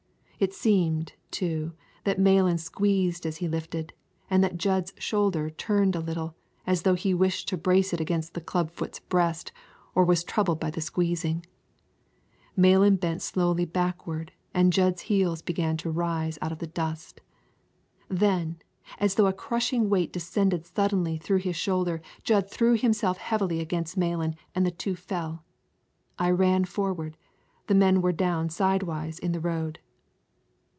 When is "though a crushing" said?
19.13-19.91